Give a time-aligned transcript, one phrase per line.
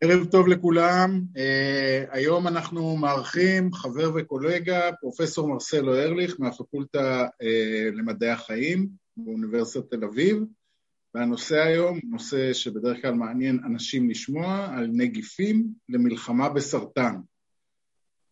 [0.00, 8.30] ערב טוב לכולם, uh, היום אנחנו מארחים חבר וקולגה, פרופסור מרסלו ארליך מהפקולטה uh, למדעי
[8.30, 10.38] החיים באוניברסיטת תל אביב,
[11.14, 17.14] והנושא היום, נושא שבדרך כלל מעניין אנשים לשמוע, על נגיפים למלחמה בסרטן.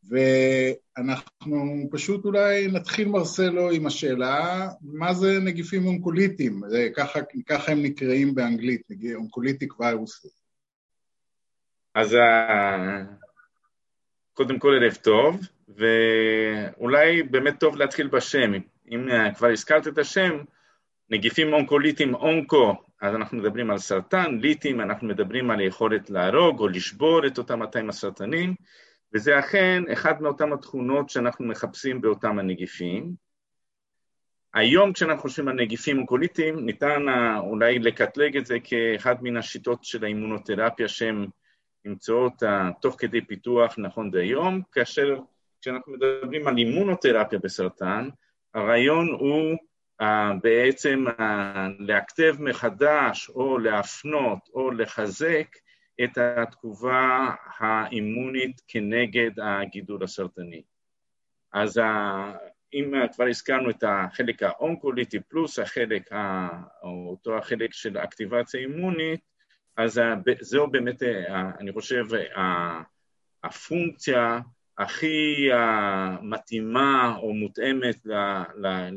[0.08, 6.62] ואנחנו פשוט אולי נתחיל מרסלו עם השאלה, מה זה נגיפים אונקוליטיים?
[6.96, 8.82] ככה, ככה הם נקראים באנגלית,
[9.14, 10.45] אונקוליטיק ויירוסים.
[11.96, 13.02] אז אה,
[14.34, 18.52] קודם כל ערב טוב, ואולי באמת טוב להתחיל בשם.
[18.90, 20.38] אם אה, כבר הזכרת את השם,
[21.10, 26.68] נגיפים אונקוליטיים, אונקו, אז אנחנו מדברים על סרטן, ליטים, אנחנו מדברים על היכולת להרוג או
[26.68, 28.54] לשבור את אותם התאים הסרטנים,
[29.14, 33.14] וזה אכן אחת מאותן התכונות שאנחנו מחפשים באותם הנגיפים.
[34.54, 39.84] היום כשאנחנו חושבים על נגיפים אונקוליטיים, ניתן אה, אולי לקטלג את זה כאחד מן השיטות
[39.84, 41.26] של האימונותרפיה שהם
[41.86, 42.42] נמצאות
[42.80, 45.16] תוך כדי פיתוח נכון דיום, כאשר
[45.60, 48.08] כשאנחנו מדברים על אימונותרפיה בסרטן,
[48.54, 49.56] הרעיון הוא
[50.02, 50.06] uh,
[50.42, 51.22] בעצם uh,
[51.78, 55.46] להכתב מחדש או להפנות או לחזק
[56.04, 60.62] את התגובה האימונית כנגד הגידול הסרטני.
[61.52, 61.82] אז uh,
[62.74, 66.10] אם כבר הזכרנו את החלק האונקוליטי פלוס החלק,
[66.82, 69.20] אותו החלק של האקטיבציה אימונית,
[69.76, 70.00] אז
[70.40, 72.04] זהו באמת, אה, אני חושב,
[73.44, 74.40] הפונקציה
[74.78, 75.48] הכי
[76.22, 78.06] מתאימה או מותאמת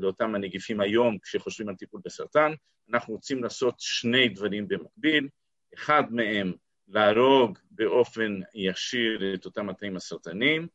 [0.01, 2.51] לאותם הנגיפים היום כשחושבים על טיפול בסרטן.
[2.89, 5.27] אנחנו רוצים לעשות שני דברים במקביל,
[5.75, 6.53] אחד מהם
[6.87, 10.67] להרוג באופן ישיר את אותם התאים הסרטניים,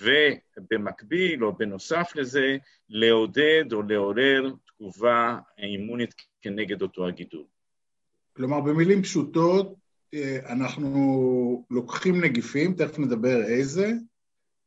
[0.00, 2.56] ובמקביל או בנוסף לזה
[2.88, 7.44] לעודד או לעורר תגובה אימונית כנגד אותו הגידול.
[8.40, 9.74] כלומר, במילים פשוטות,
[10.14, 13.92] אה, אנחנו לוקחים נגיפים, תכף נדבר איזה,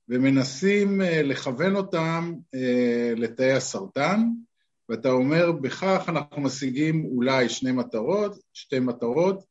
[0.10, 4.20] ומנסים אה, לכוון אותם אה, לתאי הסרטן,
[4.90, 9.44] ואתה אומר, בכך אנחנו משיגים אולי שני מטרות, שתי מטרות,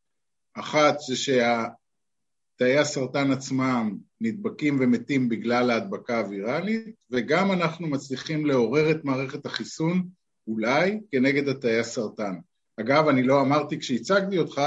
[0.54, 9.04] אחת זה שתאי הסרטן עצמם נדבקים ומתים בגלל ההדבקה הווירלית, וגם אנחנו מצליחים לעורר את
[9.04, 10.08] מערכת החיסון,
[10.46, 12.34] אולי, כנגד התאי הסרטן.
[12.80, 14.60] אגב, אני לא אמרתי כשהצגתי אותך,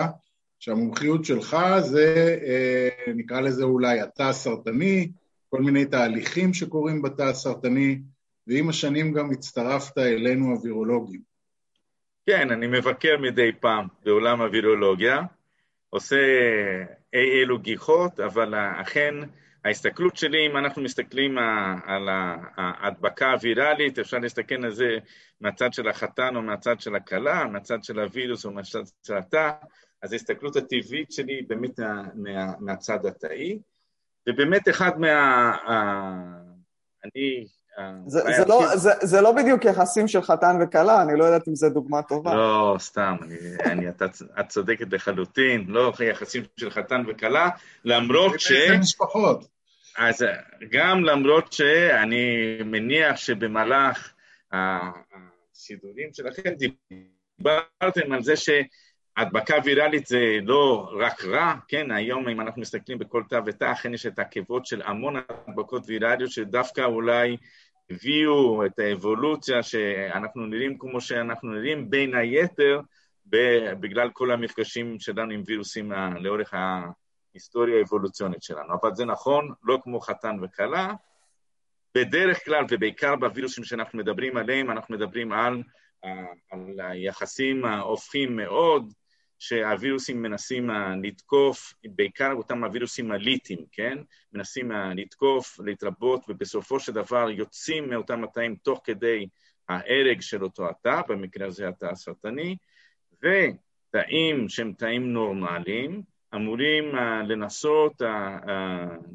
[0.60, 5.12] שהמומחיות שלך זה, אה, נקרא לזה אולי התא הסרטני,
[5.50, 8.00] כל מיני תהליכים שקורים בתא הסרטני,
[8.48, 11.22] ועם השנים גם הצטרפת אלינו הווירולוגים.
[12.26, 15.22] כן, אני מבקר מדי פעם בעולם הווירולוגיה,
[15.90, 16.18] עושה
[17.14, 19.16] אי אלו גיחות, אבל אכן
[19.66, 21.38] ההסתכלות שלי, אם אנחנו מסתכלים
[21.86, 22.10] על
[22.58, 24.98] ההדבקה הווירלית, אפשר להסתכל על זה
[25.42, 29.52] מהצד של החתן או מהצד של הכלה, מהצד של הווירוס או מהצד של התא,
[30.02, 33.60] אז ההסתכלות הטבעית שלי היא באמת מה, מה, מהצד התאי,
[34.30, 35.52] ובאמת אחד מה...
[37.06, 37.48] אני...
[38.08, 41.56] זה, זה, לא, זה, זה לא בדיוק יחסים של חתן וכלה, אני לא יודעת אם
[41.56, 42.36] זו דוגמה טובה.
[42.36, 44.02] לא, סתם, אני, אני, את,
[44.40, 47.50] את צודקת לחלוטין, לא יחסים של חתן וכלה,
[47.86, 48.52] למרות ש...
[48.52, 49.55] זה משפחות.
[49.98, 50.26] אז
[50.72, 54.14] גם למרות שאני מניח שבמהלך
[54.52, 56.50] הסידורים שלכם
[57.40, 63.24] דיברתם על זה שהדבקה ויראלית זה לא רק רע, כן, היום אם אנחנו מסתכלים בכל
[63.30, 65.16] תא ותא, אכן יש את העקבות של המון
[65.48, 67.38] הדבקות ויראליות שדווקא אולי
[67.90, 72.82] הביאו את האבולוציה שאנחנו נראים כמו שאנחנו נראים, בין היתר
[73.80, 76.82] בגלל כל המפגשים שלנו עם וירוסים לאורך ה...
[77.36, 78.74] ההיסטוריה האבולוציונית שלנו.
[78.82, 80.94] אבל זה נכון, לא כמו חתן וכלה.
[81.96, 85.64] בדרך כלל, ובעיקר בווירוסים שאנחנו מדברים עליהם, אנחנו מדברים על,
[86.52, 88.94] על היחסים ההופכים מאוד,
[89.40, 90.70] שהווירוסים מנסים
[91.04, 93.98] לתקוף, בעיקר אותם הווירוסים הליטיים, כן?
[94.34, 99.28] מנסים לתקוף, להתרבות, ובסופו של דבר יוצאים מאותם התאים תוך כדי
[99.70, 102.58] ההרג של אותו התא, במקרה הזה התא הסרטני,
[103.14, 108.50] ותאים שהם תאים נורמליים, אמורים uh, לנסות uh, uh,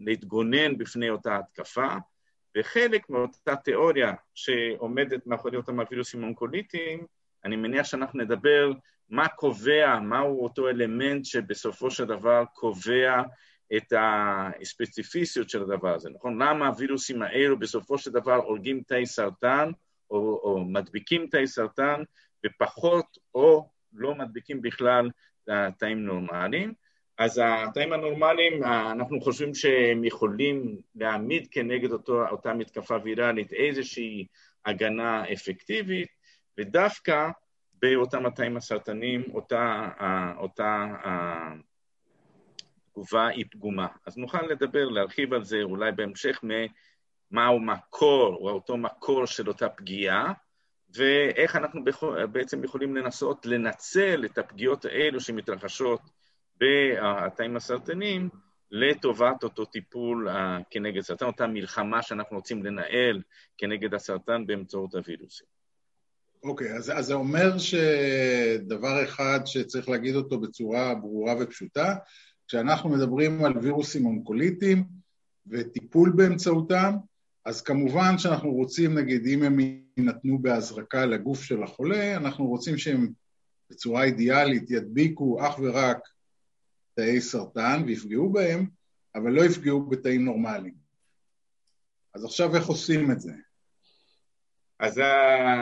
[0.01, 1.95] להתגונן בפני אותה התקפה,
[2.57, 7.07] וחלק מאותה תיאוריה שעומדת מאחורי אותם הווירוסים האונקוליטיים,
[7.45, 8.73] אני מניח שאנחנו נדבר
[9.11, 13.23] מה קובע, מהו אותו אלמנט שבסופו של דבר קובע
[13.77, 16.43] את הספציפיסיות של הדבר הזה, נכון?
[16.43, 19.71] למה הווירוסים האלו בסופו של דבר הורגים תאי סרטן
[20.11, 22.03] או, או מדביקים תאי סרטן
[22.47, 25.11] ופחות או לא מדביקים בכלל
[25.79, 26.75] תאים נורמליים.
[27.21, 34.27] אז התאים הנורמליים, אנחנו חושבים שהם יכולים להעמיד כנגד אותו, אותה מתקפה ויראלית איזושהי
[34.67, 36.09] הגנה אפקטיבית,
[36.59, 37.31] ודווקא
[37.73, 39.89] באותם התאים הסרטניים, אותה,
[40.39, 40.87] אותה
[42.89, 43.87] התגובה היא פגומה.
[44.07, 46.41] אז נוכל לדבר, להרחיב על זה אולי בהמשך,
[47.31, 50.33] מהו מקור, או אותו מקור של אותה פגיעה,
[50.97, 51.81] ואיך אנחנו
[52.33, 56.01] בעצם יכולים לנסות לנצל את הפגיעות האלו שמתרחשות
[56.61, 58.29] בתאים הסרטניים
[58.71, 60.33] לטובת אותו טיפול uh,
[60.71, 63.23] כנגד סרטן, אותה מלחמה שאנחנו רוצים לנהל
[63.59, 65.47] כנגד הסרטן באמצעות הווירוסים.
[66.43, 71.95] אוקיי, okay, אז, אז זה אומר שדבר אחד שצריך להגיד אותו בצורה ברורה ופשוטה,
[72.49, 74.85] כשאנחנו מדברים על וירוסים אונקוליטיים
[75.47, 76.95] וטיפול באמצעותם,
[77.45, 79.59] אז כמובן שאנחנו רוצים, נגיד, אם הם
[79.97, 83.09] יינתנו בהזרקה לגוף של החולה, אנחנו רוצים שהם
[83.71, 85.99] בצורה אידיאלית ידביקו אך ורק
[86.95, 88.67] תאי סרטן ויפגעו בהם,
[89.15, 90.75] אבל לא יפגעו בתאים נורמליים.
[92.15, 93.33] אז עכשיו איך עושים את זה?
[94.79, 95.01] אז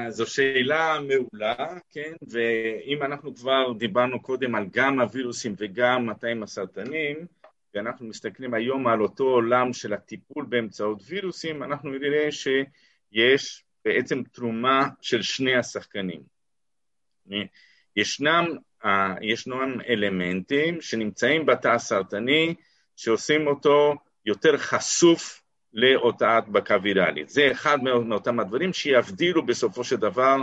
[0.09, 2.13] זו שאלה מעולה, כן?
[2.29, 7.27] ואם אנחנו כבר דיברנו קודם על גם הווירוסים וגם התאים הסרטנים,
[7.75, 14.89] ואנחנו מסתכלים היום על אותו עולם של הטיפול באמצעות וירוסים, אנחנו נראה שיש בעצם תרומה
[15.01, 16.23] של שני השחקנים.
[17.97, 18.45] ישנם,
[19.23, 22.55] ישנם אלמנטים שנמצאים בתא הסרטני
[22.97, 23.95] שעושים אותו
[24.27, 25.43] יותר חשוף
[25.73, 27.29] לאותה הדבקה ויראלית.
[27.29, 30.37] זה אחד מאותם הדברים שיבדילו בסופו של דבר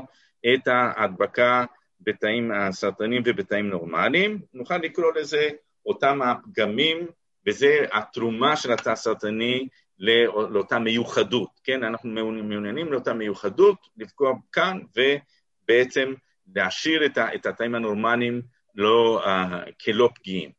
[0.54, 1.66] את ההדבקה
[2.02, 4.40] בתאים הסרטניים ובתאים נורמליים.
[4.54, 5.50] נוכל לקרוא לזה
[5.86, 7.08] אותם הפגמים,
[7.48, 9.68] וזה התרומה של התא הסרטני
[10.00, 11.84] לאותה מיוחדות, כן?
[11.84, 16.14] אנחנו מעוניינים לאותה מיוחדות, לפגוע כאן ובעצם
[16.56, 18.42] להשאיר את, את התאים הנורמליים
[18.76, 20.52] לא, uh, כלא פגיעים.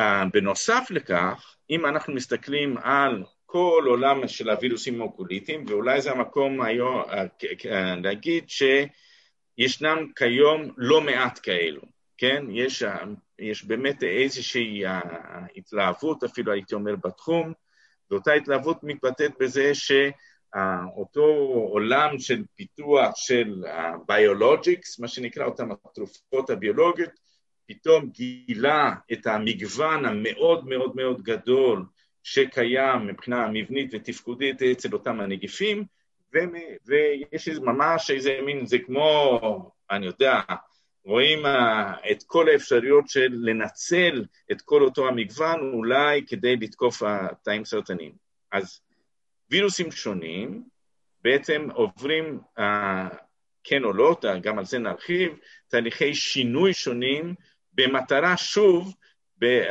[0.00, 0.02] Uh,
[0.32, 7.02] בנוסף לכך, אם אנחנו מסתכלים על כל עולם של הווירוסים האוקוליטיים, ואולי זה המקום היום
[7.02, 7.66] uh,
[8.02, 11.82] להגיד שישנם כיום לא מעט כאלו,
[12.18, 12.44] כן?
[12.50, 12.82] יש,
[13.38, 14.82] יש באמת איזושהי
[15.56, 17.52] התלהבות, אפילו הייתי אומר, בתחום,
[18.10, 19.74] ואותה התלהבות מתבטאת בזה
[20.54, 21.24] שאותו
[21.70, 23.64] עולם של פיתוח של
[24.08, 27.10] ביולוגיקס, מה שנקרא אותם התרופות הביולוגיות,
[27.66, 31.84] פתאום גילה את המגוון המאוד מאוד מאוד גדול
[32.22, 35.84] שקיים מבחינה מבנית ותפקודית אצל אותם הנגיפים,
[36.86, 39.40] ויש ממש איזה מין, זה כמו,
[39.90, 40.40] אני יודע,
[41.04, 41.38] רואים
[42.10, 47.02] את כל האפשרויות של לנצל את כל אותו המגוון אולי כדי לתקוף
[47.42, 48.12] תאים סרטניים.
[48.52, 48.80] אז
[49.52, 50.62] וירוסים שונים
[51.24, 52.40] בעצם עוברים,
[53.64, 55.32] כן או לא, גם על זה נרחיב,
[55.68, 57.34] תהליכי שינוי שונים
[57.72, 58.94] במטרה שוב
[59.38, 59.62] ב,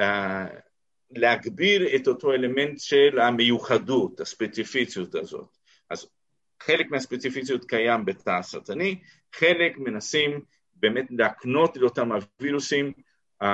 [1.11, 5.57] להגביר את אותו אלמנט של המיוחדות, הספציפיציות הזאת.
[5.89, 6.09] אז
[6.63, 8.99] חלק מהספציפיציות קיים בתא הסרטני,
[9.33, 10.41] חלק מנסים
[10.73, 12.91] באמת להקנות לאותם הווירוסים
[13.43, 13.45] uh,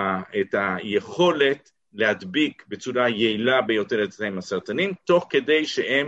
[0.42, 6.08] את היכולת להדביק בצורה יעילה ביותר התאים הסרטנים, תוך כדי שהם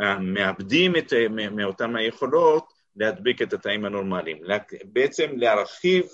[0.00, 4.38] uh, מאבדים את, uh, מאותם היכולות להדביק את התאים הנורמליים.
[4.84, 6.04] בעצם להרחיב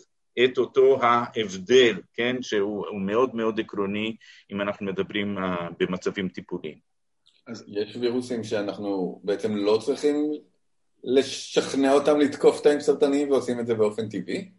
[0.45, 4.17] את אותו ההבדל, כן, שהוא מאוד מאוד עקרוני
[4.53, 5.43] אם אנחנו מדברים uh,
[5.81, 6.79] במצבים טיפוליים.
[7.47, 10.33] אז יש וירוסים שאנחנו בעצם לא צריכים
[11.05, 14.58] לשכנע אותם לתקוף תאים סרטניים ועושים את זה באופן טבעי?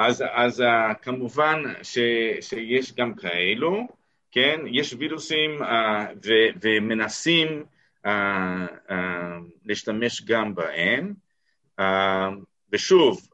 [0.00, 1.98] אז, אז uh, כמובן ש,
[2.40, 3.88] שיש גם כאלו,
[4.30, 4.60] כן?
[4.66, 5.66] יש וירוסים uh,
[6.24, 6.30] ו,
[6.62, 7.64] ומנסים
[8.06, 8.10] uh,
[9.64, 11.14] להשתמש גם בהם,
[12.72, 13.28] ושוב,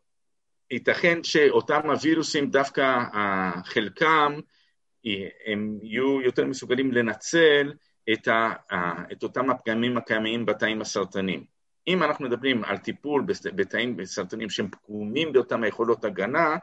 [0.70, 2.98] ייתכן שאותם הווירוסים דווקא
[3.64, 4.40] חלקם
[5.46, 7.72] הם יהיו יותר מסוגלים לנצל
[8.12, 8.52] את, ה,
[9.12, 11.55] את אותם הפגמים הקיימים בתאים הסרטנים.
[11.88, 13.24] אם אנחנו מדברים על טיפול
[13.54, 16.56] בתאים סרטנים שהם פגומים באותם היכולות הגנה,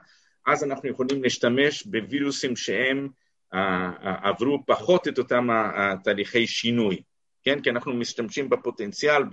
[0.45, 3.07] אז אנחנו יכולים להשתמש בווירוסים שהם
[3.53, 7.01] uh, uh, עברו פחות את אותם התהליכי שינוי,
[7.43, 7.61] כן?
[7.61, 9.23] כי אנחנו משתמשים בפוטנציאל,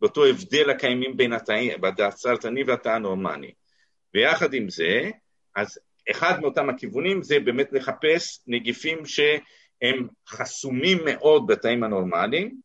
[0.00, 3.52] באותו הבדל הקיימים בין התאים, הסרטני והתא הנורמלי.
[4.14, 5.10] ויחד עם זה,
[5.56, 5.78] אז
[6.10, 12.60] אחד מאותם הכיוונים זה באמת לחפש נגיפים שהם חסומים מאוד בתאים הנורמליים,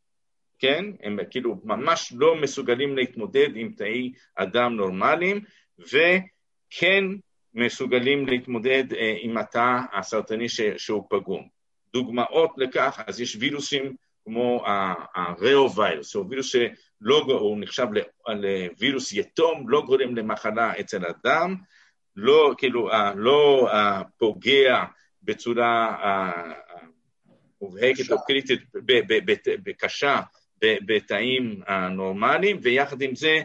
[0.60, 0.86] כן?
[1.04, 5.42] הם כאילו ממש לא מסוגלים להתמודד עם תאי אדם נורמליים,
[5.80, 7.04] וכן
[7.54, 11.48] מסוגלים להתמודד אה, עם התא הסרטני ש, שהוא פגום.
[11.94, 14.64] דוגמאות לכך, אז יש וירוסים כמו
[15.16, 17.88] הריאו-ויירוס, הוא וירוס שלא, הוא נחשב
[18.28, 21.56] לווירוס יתום, לא גורם למחלה אצל אדם,
[22.16, 24.84] לא, כאילו, אה, לא אה, פוגע
[25.24, 25.96] בצורה
[27.62, 28.62] מובהקת או קריטית,
[29.78, 30.22] קשה
[30.62, 33.42] בתאים הנורמליים, ויחד עם זה,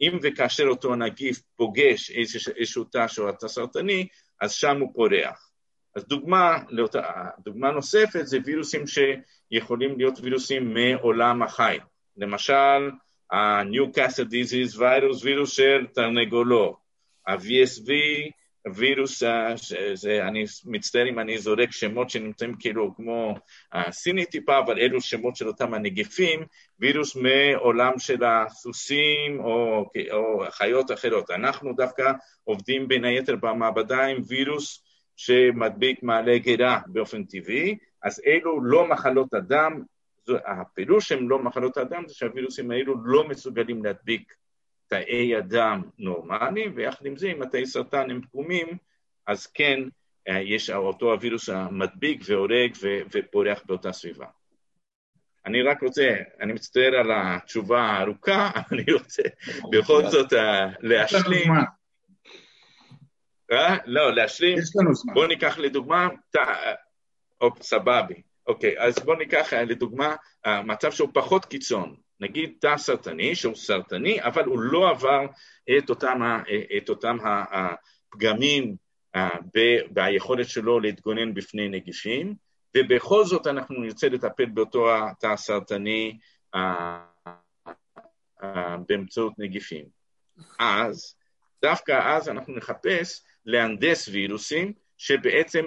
[0.00, 4.06] אם וכאשר אותו הנגיף פוגש איזשהו תא שהוא התא סרטני,
[4.40, 5.50] אז שם הוא פורח.
[5.96, 6.58] אז דוגמה,
[7.38, 11.78] דוגמה נוספת זה וירוסים שיכולים להיות וירוסים מעולם החי.
[12.16, 12.90] למשל,
[13.30, 16.76] ה-Newcastle Disease וירוס, וירוס של תרנגולות,
[17.26, 17.90] ה-VSV
[18.74, 19.22] וירוס,
[19.94, 23.34] זה, אני מצטער אם אני זורק שמות שנמצאים כאילו כמו
[23.72, 26.40] הסיני טיפה, אבל אלו שמות של אותם הנגיפים,
[26.80, 31.30] וירוס מעולם של הסוסים או, או חיות אחרות.
[31.30, 32.12] אנחנו דווקא
[32.44, 34.82] עובדים בין היתר במעבדה עם וירוס
[35.16, 39.82] שמדביק מעלה גרה באופן טבעי, אז אלו לא מחלות אדם,
[40.46, 44.34] הפירוש שהם לא מחלות אדם זה שהווירוסים האלו לא מסוגלים להדביק
[44.88, 48.66] תאי אדם נורמליים, ויחד עם זה, אם התאי סרטן הם פגומים,
[49.26, 49.80] אז כן,
[50.28, 52.72] אה, יש אותו הווירוס המדביק והורג
[53.12, 54.26] ופורח באותה סביבה.
[55.46, 59.22] אני רק רוצה, אני מצטער על התשובה הארוכה, אני רוצה
[59.72, 61.52] בכל זאת אה, להשלים.
[63.52, 63.76] אה?
[63.86, 64.58] לא, להשלים.
[64.58, 65.14] יש לנו זמן.
[65.14, 66.08] בואו ניקח לדוגמה,
[67.40, 68.22] אופ, סבבי.
[68.46, 70.16] אוקיי, אז בואו ניקח לדוגמה
[70.64, 71.96] מצב שהוא פחות קיצון.
[72.20, 75.26] נגיד תא סרטני, שהוא סרטני, אבל הוא לא עבר
[75.78, 76.20] את אותם,
[76.76, 78.76] את אותם הפגמים
[79.90, 82.34] ביכולת שלו להתגונן בפני נגיפים,
[82.76, 84.86] ובכל זאת אנחנו נרצה לטפל באותו
[85.20, 86.18] תא סרטני
[88.88, 89.84] באמצעות נגיפים.
[90.58, 91.16] אז,
[91.62, 95.66] דווקא אז אנחנו נחפש להנדס וירוסים שבעצם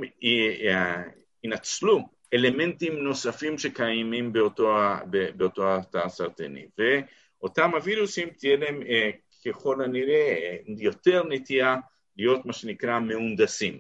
[1.44, 4.78] ינצלו אלמנטים נוספים שקיימים באותו,
[5.36, 6.66] באותו התא הסרטני.
[6.78, 9.10] ואותם הווירוסים תהיה להם אה,
[9.46, 11.76] ככל הנראה יותר נטייה
[12.18, 13.78] להיות מה שנקרא מהונדסים.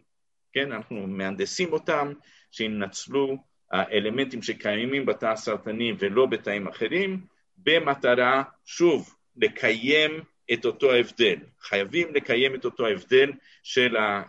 [0.53, 2.13] כן, אנחנו מהנדסים אותם,
[2.51, 3.38] שינצלו
[3.72, 7.22] האלמנטים שקיימים בתא הסרטני ולא בתאים אחרים,
[7.58, 10.12] במטרה, שוב, לקיים
[10.53, 11.36] את אותו ההבדל.
[11.62, 13.32] חייבים לקיים את אותו ההבדל
[13.63, 14.24] של, ה,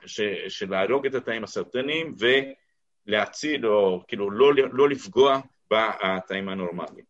[0.49, 2.27] של להרוג את התאים הסרטניים ו...
[3.07, 5.41] להציל או כאילו לא, לא לפגוע
[5.71, 7.05] בתאים הנורמליים.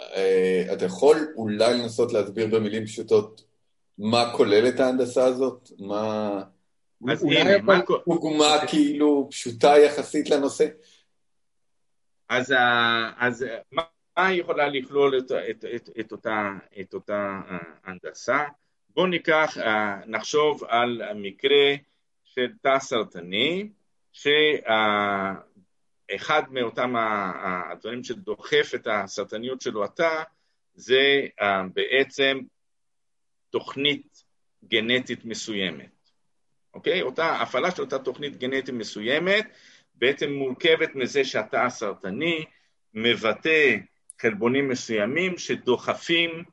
[0.00, 3.44] אה, אתה יכול אולי לנסות להסביר במילים פשוטות
[3.98, 5.70] מה כוללת ההנדסה הזאת?
[5.78, 6.42] מה...
[7.08, 7.80] אז הנה, מה...
[8.08, 10.66] דוגמה כאילו פשוטה יחסית לנושא?
[12.28, 12.54] אז,
[13.18, 13.82] אז מה,
[14.18, 18.44] מה יכולה לכלול את, את, את, את, אותה, את אותה אה, הנדסה?
[18.88, 21.74] בואו ניקח, אה, נחשוב על מקרה
[22.24, 23.68] של תא סרטני,
[26.10, 30.22] שאחד מאותם הדברים שדוחף את הסרטניות שלו אתה,
[30.74, 32.38] זה אה, בעצם
[33.50, 34.24] תוכנית
[34.64, 36.10] גנטית מסוימת.
[36.74, 37.02] אוקיי?
[37.02, 39.46] אותה, הפעלה של אותה תוכנית גנטית מסוימת
[39.94, 42.44] בעצם מורכבת מזה שהתא הסרטני
[42.94, 43.76] מבטא
[44.20, 46.44] חלבונים מסוימים שדוחפים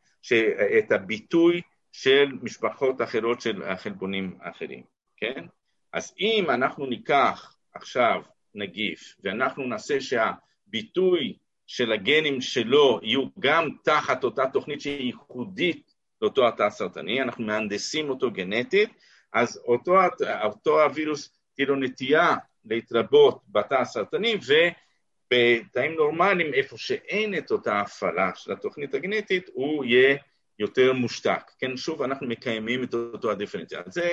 [0.80, 4.84] את הביטוי של משפחות אחרות של חלבונים אחרים,
[5.18, 5.46] כן?
[5.94, 8.22] אז אם אנחנו ניקח עכשיו
[8.56, 16.48] נגיף, ואנחנו נעשה שהביטוי של הגנים שלו יהיו גם תחת אותה תוכנית שהיא ייחודית לאותו
[16.48, 18.90] התא הסרטני, אנחנו מהנדסים אותו גנטית,
[19.34, 19.96] אז אותו,
[20.44, 28.32] אותו הווירוס תהיה לו נטייה להתרבות בתא הסרטני, ובתאים נורמליים, איפה שאין את אותה הפעלה
[28.36, 30.18] של התוכנית הגנטית, הוא יהיה
[30.60, 31.52] יותר מושתק.
[31.60, 33.82] כן, שוב, אנחנו מקיימים את אותו הדיפרנציאל.
[33.86, 34.10] זה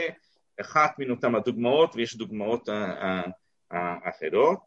[0.61, 2.69] אחת מן אותן הדוגמאות, ויש דוגמאות
[3.73, 4.59] האחרות.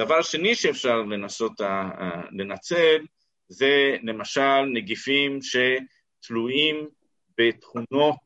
[0.00, 1.60] דבר שני שאפשר לנסות
[2.30, 3.06] לנצל
[3.48, 6.88] זה למשל נגיפים שתלויים
[7.38, 8.16] בתכונות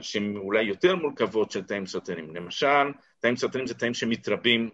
[0.00, 2.36] שהן אולי יותר מורכבות של תאים סרטנים.
[2.36, 4.70] למשל, תאים סרטנים זה תאים שמתרבים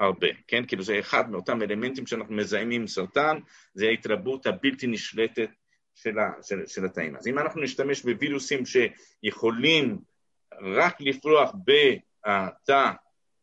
[0.00, 0.66] הרבה, כן?
[0.66, 3.38] כאילו זה אחד מאותם אלמנטים שאנחנו מזהים עם סרטן,
[3.74, 5.50] זה ההתרבות הבלתי נשלטת
[5.94, 7.16] של, ה, של, של התאים.
[7.16, 9.98] אז אם אנחנו נשתמש בווירוסים שיכולים
[10.60, 12.90] רק לפרוח בתא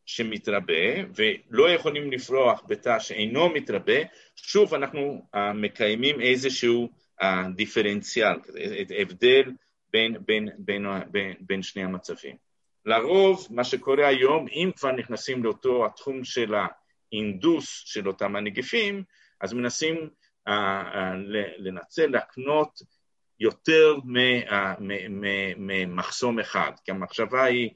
[0.09, 3.99] שמתרבה ולא יכולים לפרוח בתא שאינו מתרבה,
[4.35, 6.89] שוב אנחנו uh, מקיימים איזשהו
[7.21, 7.25] uh,
[7.55, 8.35] דיפרנציאל,
[8.99, 9.51] הבדל
[9.91, 12.35] בין, בין, בין, בין, בין שני המצבים.
[12.85, 19.03] לרוב, מה שקורה היום, אם כבר נכנסים לאותו התחום של האינדוס של אותם הנגיפים,
[19.41, 20.53] אז מנסים uh, uh,
[21.57, 22.81] לנצל, להקנות
[23.39, 23.95] יותר
[25.57, 27.69] ממחסום אחד, כי המחשבה היא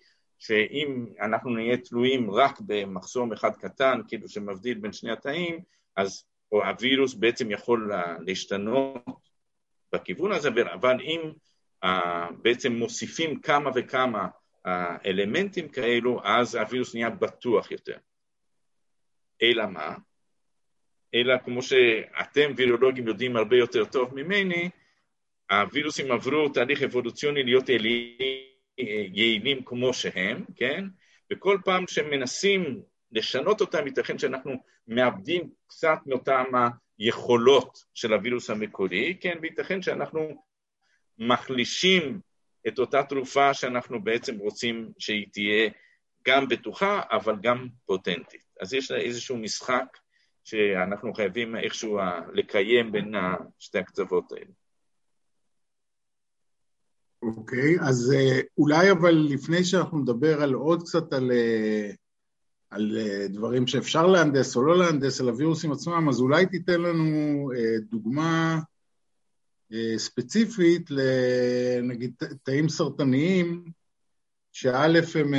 [0.46, 5.60] שאם אנחנו נהיה תלויים רק במחסום אחד קטן, כאילו שמבדיל בין שני התאים,
[5.96, 7.92] אז הווירוס בעצם יכול
[8.26, 9.04] להשתנות
[9.94, 11.32] בכיוון הזה, אבל אם
[11.86, 11.88] uh,
[12.42, 14.28] בעצם מוסיפים כמה וכמה
[14.68, 14.70] uh,
[15.06, 17.98] אלמנטים כאלו, אז הווירוס נהיה בטוח יותר.
[19.42, 19.96] אלא מה?
[21.14, 24.70] אלא כמו שאתם וירולוגים יודעים הרבה יותר טוב ממני,
[25.52, 27.70] הווירוסים עברו תהליך אבולוציוני להיות
[28.78, 30.86] יעילים כמו שהם, כן?
[31.34, 34.54] וכל פעם שמנסים לשנות אותם, ייתכן שאנחנו
[34.88, 36.44] מאבדים קצת מאותן
[36.98, 40.44] היכולות של הווירוס המקורי, כן, וייתכן שאנחנו
[41.18, 42.20] מחלישים
[42.68, 45.70] את אותה תרופה שאנחנו בעצם רוצים שהיא תהיה
[46.28, 48.44] גם בטוחה, אבל גם פוטנטית.
[48.62, 49.98] אז יש לה איזשהו משחק
[50.44, 52.00] שאנחנו חייבים איכשהו
[52.34, 53.14] לקיים בין
[53.60, 54.52] שתי הקצוות האלה.
[57.24, 58.14] אוקיי, אז
[58.58, 61.32] אולי אבל לפני שאנחנו נדבר על עוד קצת על,
[62.70, 62.98] על
[63.30, 67.50] דברים שאפשר להנדס או לא להנדס, על הווירוסים עצמם, אז אולי תיתן לנו
[67.90, 68.60] דוגמה
[69.98, 72.14] ספציפית לנגיד
[72.44, 73.66] תאים סרטניים,
[74.52, 75.34] שא' הם,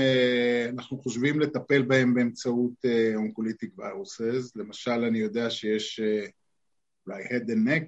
[0.68, 6.00] אנחנו חושבים לטפל בהם באמצעות אונקוליטיק וירוסס, למשל אני יודע שיש
[7.06, 7.86] אולי head and neck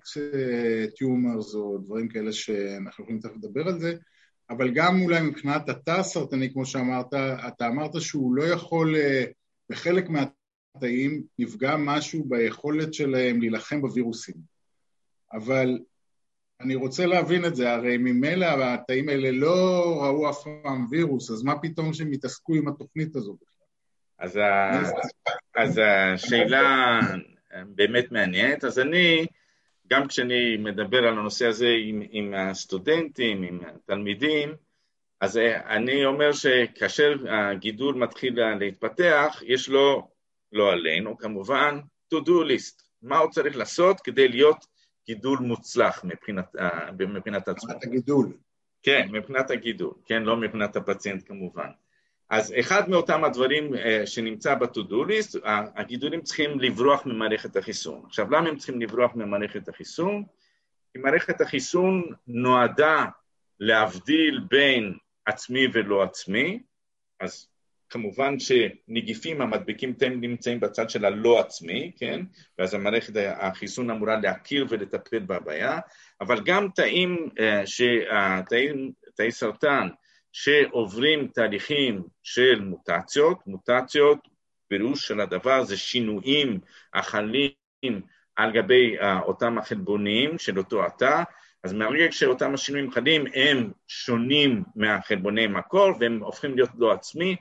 [0.98, 3.94] tumors או דברים כאלה שאנחנו יכולים תכף לדבר על זה,
[4.50, 7.14] אבל גם אולי מבחינת התא הסרטני, כמו שאמרת,
[7.48, 8.94] אתה אמרת שהוא לא יכול,
[9.70, 14.34] בחלק מהתאים נפגע משהו ביכולת שלהם להילחם בווירוסים.
[15.32, 15.78] אבל
[16.60, 21.42] אני רוצה להבין את זה, הרי ממילא התאים האלה לא ראו אף פעם וירוס, אז
[21.42, 23.66] מה פתאום שהם יתעסקו עם התוכנית הזו בכלל?
[24.18, 24.38] אז.
[25.56, 25.80] אז
[26.14, 27.00] השאלה
[27.66, 28.64] באמת מעניינת.
[28.64, 29.26] אז אני,
[29.86, 34.54] גם כשאני מדבר על הנושא הזה עם, עם הסטודנטים, עם התלמידים,
[35.20, 35.36] אז
[35.66, 40.08] אני אומר שכאשר הגידול מתחיל להתפתח, יש לו,
[40.52, 41.78] לא עלינו כמובן,
[42.14, 44.66] to do list, מה הוא צריך לעשות כדי להיות
[45.06, 46.56] גידול מוצלח מבחינת,
[46.98, 47.74] מבחינת עצמו.
[47.74, 48.32] מבחינת הגידול.
[48.82, 51.68] כן, מבחינת הגידול, כן, לא מבחינת הפציינט כמובן.
[52.30, 53.70] אז אחד מאותם הדברים
[54.04, 55.12] שנמצא ב-to-do
[55.76, 58.02] הגידולים צריכים לברוח ממערכת החיסון.
[58.06, 60.24] עכשיו, למה הם צריכים לברוח ממערכת החיסון?
[60.92, 63.04] כי מערכת החיסון נועדה
[63.60, 64.94] להבדיל בין
[65.26, 66.62] עצמי ולא עצמי,
[67.20, 67.48] אז
[67.90, 72.20] כמובן שנגיפים המדביקים תאים נמצאים בצד של הלא עצמי, כן?
[72.58, 75.78] ואז המערכת החיסון אמורה להכיר ולטפל בבעיה,
[76.20, 77.28] אבל גם תאים,
[78.48, 79.88] תאים, תאי סרטן
[80.38, 84.18] שעוברים תהליכים של מוטציות, מוטציות,
[84.68, 86.60] פירוש של הדבר זה שינויים
[86.94, 87.50] החלים
[88.36, 91.22] על גבי אותם החלבונים של אותו התא,
[91.64, 97.36] אז מהרגע שאותם השינויים חלים הם שונים מהחלבוני מקור והם הופכים להיות לא עצמי,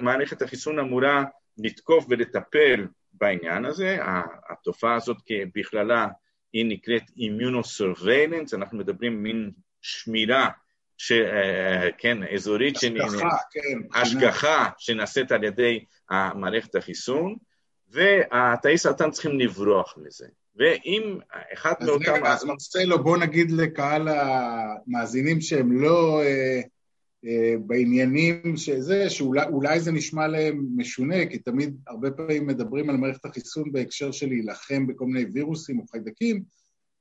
[0.00, 1.24] מערכת החיסון אמורה
[1.58, 3.98] לתקוף ולטפל בעניין הזה,
[4.50, 5.16] התופעה הזאת
[5.54, 6.06] בכללה
[6.52, 9.50] היא נקראת אימיונוסרוויילנס, אנחנו מדברים מין
[9.82, 10.50] שמירה,
[11.02, 11.12] ש,
[11.98, 17.36] כן, אזורית, השגחה, כן, השגחה שנעשית על ידי מערכת החיסון,
[17.88, 20.26] והתאי סרטן צריכים לברוח מזה.
[20.56, 21.18] ואם
[21.52, 22.24] אחד מאותם...
[22.24, 26.60] אז מרסלו, בוא נגיד לקהל המאזינים שהם לא אה,
[27.26, 33.24] אה, בעניינים שזה, שאולי זה נשמע להם משונה, כי תמיד הרבה פעמים מדברים על מערכת
[33.24, 36.42] החיסון בהקשר של להילחם בכל מיני וירוסים או חיידקים,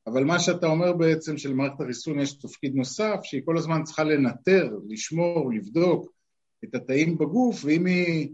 [0.07, 4.69] אבל מה שאתה אומר בעצם שלמערכת החיסון יש תפקיד נוסף, שהיא כל הזמן צריכה לנטר,
[4.89, 6.11] לשמור, לבדוק
[6.63, 8.29] את התאים בגוף, ואם היא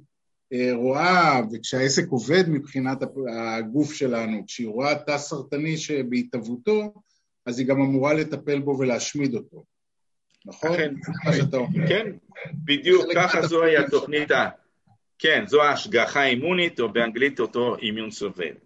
[0.73, 2.97] רואה, וכשהעסק עובד מבחינת
[3.29, 6.93] הגוף שלנו, כשהיא רואה תא סרטני שבהתהוותו,
[7.45, 9.63] אז היא גם אמורה לטפל בו ולהשמיד אותו.
[10.45, 10.77] נכון?
[10.77, 10.93] כן,
[11.87, 12.11] כן,
[12.65, 14.29] בדיוק, ככה זוהי התוכנית,
[15.19, 18.64] כן, זו ההשגחה האימונית, או באנגלית אותו אימיון סובלנס.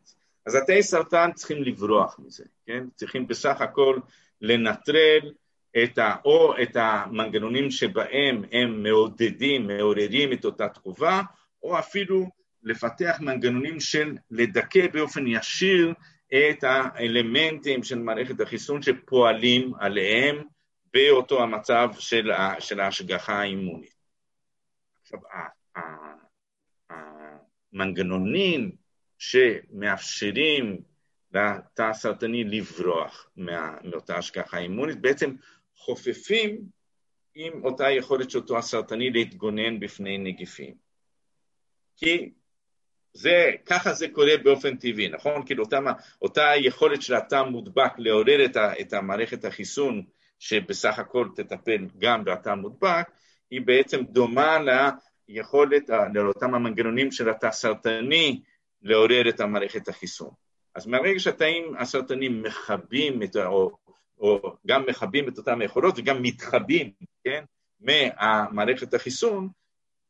[0.50, 2.84] אז התאי סרטן צריכים לברוח מזה, כן?
[2.96, 4.00] צריכים בסך הכל
[4.42, 5.32] לנטרל
[5.84, 11.22] את ה, או את המנגנונים שבהם הם מעודדים, מעוררים את אותה תגובה,
[11.64, 12.30] או אפילו
[12.64, 15.94] לפתח מנגנונים של לדכא באופן ישיר
[16.28, 20.44] את האלמנטים של מערכת החיסון שפועלים עליהם
[20.94, 23.96] באותו המצב של, של ההשגחה האימונית.
[25.02, 25.20] עכשיו,
[27.74, 28.79] המנגנונים
[29.20, 30.82] שמאפשרים
[31.34, 33.30] לתא הסרטני לברוח
[33.84, 35.36] מאותה השגחה אימונית, בעצם
[35.76, 36.62] חופפים
[37.36, 40.74] עם אותה יכולת של אותו הסרטני להתגונן בפני נגיפים.
[41.98, 42.30] כי
[43.14, 45.46] זה, ככה זה קורה באופן טבעי, נכון?
[45.46, 45.80] כאילו אותה,
[46.22, 50.04] אותה יכולת של התא מודבק לעורר את, ה, את המערכת החיסון,
[50.40, 53.12] שבסך הכל תטפל גם בתא מודבק,
[53.52, 54.58] היא בעצם דומה
[55.30, 58.42] ליכולת, לאותם המנגנונים של התא סרטני
[58.82, 60.30] לעורר את המערכת החיסון.
[60.76, 63.72] אז מהרגע שהתאים הסרטנים מכבים, את, או,
[64.20, 66.92] או גם מכבים את אותם היכולות וגם מתחבים,
[67.24, 67.44] כן,
[67.80, 69.50] מהמערכת החיסון,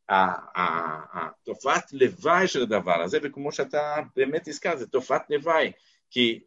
[0.10, 5.72] התופעת לוואי של הדבר הזה, וכמו שאתה באמת הזכרת, זה תופעת לוואי,
[6.10, 6.40] כי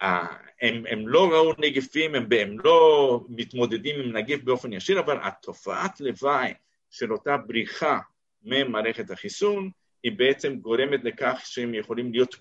[0.00, 6.00] הם, הם לא ראו נגיפים, הם, הם לא מתמודדים עם נגיף באופן ישיר, אבל התופעת
[6.00, 6.54] לוואי
[6.90, 7.98] של אותה בריחה
[8.42, 9.70] ממערכת החיסון,
[10.04, 12.34] היא בעצם גורמת לכך שהם יכולים להיות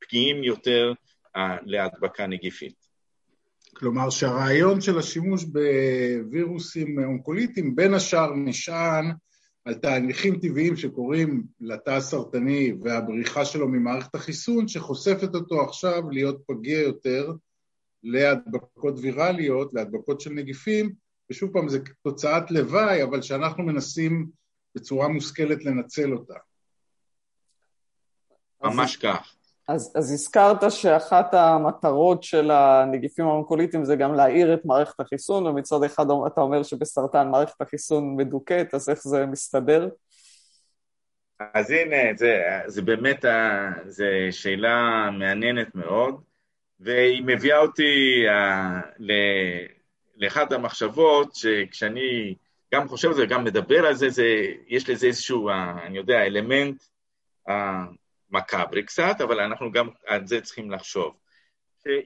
[0.00, 0.92] פגיעים יותר
[1.36, 2.86] uh, להדבקה נגיפית.
[3.76, 9.12] כלומר שהרעיון של השימוש בווירוסים אונקוליטיים בין השאר נשען
[9.64, 16.80] על תהליכים טבעיים שקורים לתא הסרטני והבריחה שלו ממערכת החיסון, שחושפת אותו עכשיו להיות פגיע
[16.80, 17.32] יותר
[18.02, 20.92] להדבקות ויראליות, להדבקות של נגיפים,
[21.30, 24.26] ושוב פעם, זו תוצאת לוואי, אבל שאנחנו מנסים
[24.74, 26.34] בצורה מושכלת לנצל אותה.
[28.62, 29.32] ממש כך.
[29.68, 35.82] אז, אז הזכרת שאחת המטרות של הנגיפים האונקוליטיים זה גם להאיר את מערכת החיסון, ומצד
[35.86, 39.88] אחד אתה אומר שבסרטן מערכת החיסון מדוכאת, אז איך זה מסתדר?
[41.54, 43.24] אז הנה, זה, זה באמת,
[43.86, 46.20] זו שאלה מעניינת מאוד,
[46.80, 49.12] והיא מביאה אותי uh, ל,
[50.16, 52.34] לאחת המחשבות שכשאני
[52.74, 54.24] גם חושב על זה וגם מדבר על זה, זה
[54.68, 55.52] יש לזה איזשהו, uh,
[55.86, 56.82] אני יודע, אלמנט
[57.48, 57.52] uh,
[58.30, 61.16] מקאברי קצת, אבל אנחנו גם על זה צריכים לחשוב.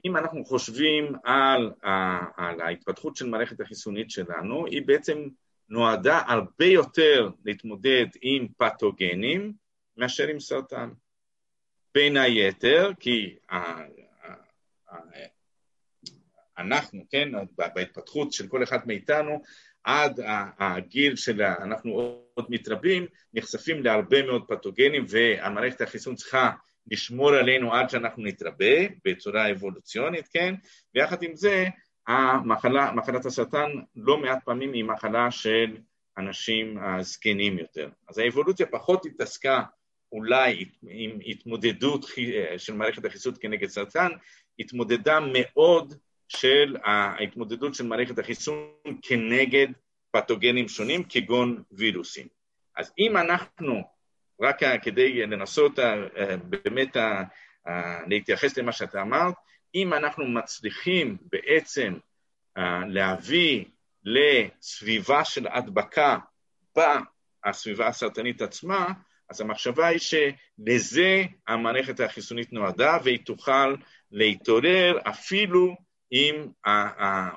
[0.05, 1.71] אם אנחנו חושבים על,
[2.37, 5.27] על ההתפתחות של מערכת החיסונית שלנו, היא בעצם
[5.69, 9.53] נועדה הרבה יותר להתמודד עם פתוגנים
[9.97, 10.89] מאשר עם סרטן.
[11.93, 13.35] בין היתר, כי
[16.57, 17.29] אנחנו, כן,
[17.75, 19.41] בהתפתחות של כל אחד מאיתנו,
[19.83, 20.19] עד
[20.59, 21.91] הגיל שאנחנו
[22.33, 26.51] עוד מתרבים, נחשפים להרבה מאוד פתוגנים והמערכת החיסון צריכה
[26.87, 30.55] לשמור עלינו עד שאנחנו נתרבה בצורה אבולוציונית, כן?
[30.95, 31.65] ויחד עם זה,
[32.07, 35.77] המחלה, מחלת הסרטן לא מעט פעמים היא מחלה של
[36.17, 37.89] אנשים הזקנים יותר.
[38.09, 39.63] אז האבולוציה פחות התעסקה
[40.11, 42.05] אולי עם התמודדות
[42.57, 44.09] של מערכת החיסון כנגד סרטן,
[44.59, 45.93] התמודדה מאוד
[46.37, 48.67] של ההתמודדות של מערכת החיסון
[49.01, 49.67] כנגד
[50.11, 52.27] פתוגנים שונים כגון וירוסים.
[52.77, 53.83] אז אם אנחנו,
[54.41, 57.23] רק כדי לנסות אה, באמת אה,
[57.67, 59.33] אה, להתייחס למה שאתה אמרת,
[59.75, 61.93] אם אנחנו מצליחים בעצם
[62.87, 63.65] להביא
[64.03, 66.17] לסביבה של הדבקה
[66.77, 68.87] בסביבה הסרטנית עצמה,
[69.29, 73.75] אז המחשבה היא שלזה המערכת החיסונית נועדה והיא תוכל
[74.11, 75.75] להתעורר אפילו
[76.11, 76.47] אם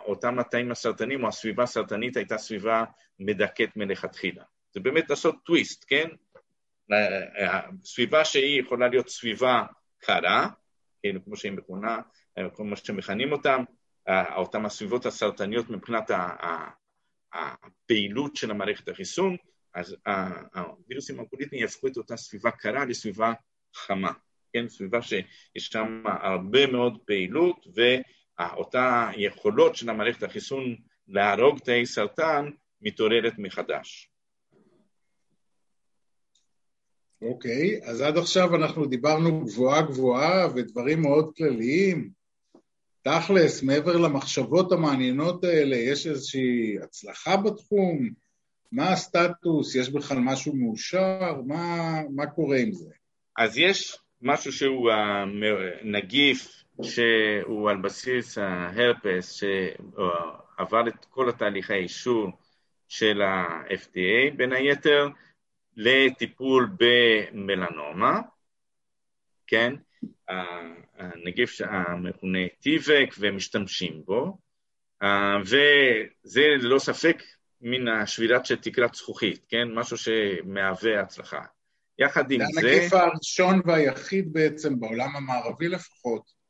[0.04, 2.84] אותם התאים הסרטנים או הסביבה הסרטנית הייתה סביבה
[3.18, 4.42] מדכאת מלכתחילה.
[4.72, 6.08] זה באמת לעשות טוויסט, כן?
[7.84, 9.62] סביבה שהיא יכולה להיות סביבה
[9.98, 10.48] קרה,
[11.02, 11.98] כן, כמו שהיא מכונה,
[12.54, 13.64] כמו שמכנים אותם,
[14.36, 16.10] אותם הסביבות הסרטניות מבחינת
[17.32, 19.36] הפעילות של המערכת החיסון,
[19.74, 19.96] אז
[20.54, 23.32] הווירוסים האונקוליטיים יהפכו את אותה סביבה קרה לסביבה
[23.74, 24.12] חמה,
[24.52, 27.66] כן, סביבה שיש שם הרבה מאוד פעילות
[28.38, 30.76] ואותה יכולות של המערכת החיסון
[31.08, 32.50] להרוג תאי סרטן
[32.82, 34.10] מתעוררת מחדש.
[37.22, 42.10] אוקיי, okay, אז עד עכשיו אנחנו דיברנו גבוהה גבוהה ודברים מאוד כלליים.
[43.02, 48.10] תכלס, מעבר למחשבות המעניינות האלה, יש איזושהי הצלחה בתחום?
[48.72, 49.74] מה הסטטוס?
[49.74, 51.40] יש בכלל משהו מאושר?
[51.46, 52.90] מה, מה קורה עם זה?
[53.38, 54.90] אז יש משהו שהוא
[55.84, 62.30] נגיף שהוא על בסיס ההרפס, שעבר את כל התהליכי האישור
[62.88, 65.08] של ה-FDA, בין היתר
[65.76, 68.20] לטיפול במלנומה,
[69.46, 69.74] כן?
[70.98, 74.38] הנגיף המכונה טיבק ומשתמשים בו,
[75.40, 77.22] וזה ללא ספק
[77.60, 79.68] מן השבילת של תקרת זכוכית, כן?
[79.74, 81.42] משהו שמהווה הצלחה.
[81.98, 82.60] יחד עם זה...
[82.60, 86.43] זה הנגיף הראשון והיחיד בעצם, בעולם המערבי לפחות,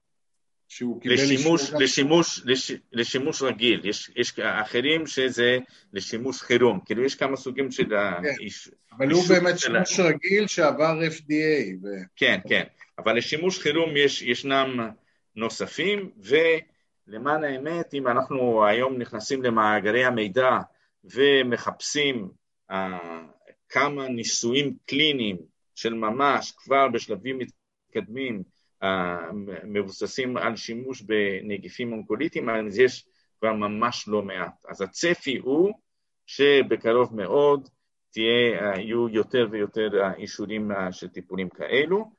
[0.75, 1.73] שהוא קיבל לשימוש.
[1.73, 5.59] לשימוש, לש, לשימוש רגיל, יש, יש אחרים שזה
[5.93, 7.97] לשימוש חירום, כאילו יש כמה סוגים של כן,
[8.41, 8.71] האיש...
[8.93, 10.03] אבל הוא באמת שימוש ה...
[10.03, 11.77] רגיל שעבר FDA.
[11.83, 11.87] ו...
[12.17, 12.65] כן, כן,
[12.99, 14.91] אבל לשימוש חירום יש, ישנם
[15.37, 20.59] נוספים, ולמען האמת, אם אנחנו היום נכנסים למאגרי המידע
[21.05, 22.29] ומחפשים
[22.71, 22.75] uh,
[23.69, 25.37] כמה ניסויים קליניים
[25.75, 28.54] של ממש כבר בשלבים מתקדמים
[28.85, 29.33] uh,
[29.65, 33.07] מבוססים על שימוש בנגיפים אונקוליטיים, אז יש
[33.41, 34.65] כבר ממש לא מעט.
[34.69, 35.73] אז הצפי הוא
[36.27, 37.69] שבקרוב מאוד
[38.11, 42.11] תהיה, uh, יהיו יותר ויותר uh, אישורים uh, של טיפולים כאלו.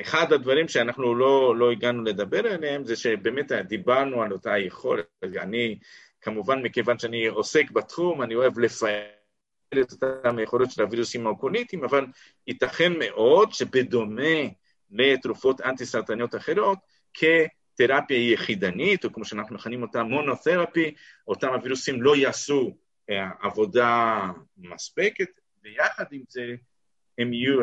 [0.00, 5.06] אחד הדברים שאנחנו לא, לא הגענו לדבר עליהם זה שבאמת דיברנו על אותה יכולת.
[5.22, 5.78] אני
[6.20, 9.02] כמובן, מכיוון שאני עוסק בתחום, אני אוהב לפעל
[9.82, 12.06] את אותם היכולות של הווירוסים האוקוליטיים, אבל
[12.46, 14.48] ייתכן מאוד שבדומה
[14.90, 16.78] לתרופות אנטי-סרטניות אחרות,
[17.14, 20.94] כתרפיה יחידנית, או כמו שאנחנו מכנים אותה מונותרפי,
[21.28, 22.76] אותם הווירוסים לא יעשו
[23.40, 24.20] עבודה
[24.58, 25.28] מספקת,
[25.62, 26.54] ויחד עם זה
[27.18, 27.60] הם, יהיו,